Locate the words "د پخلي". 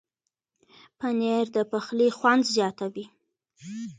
1.55-2.09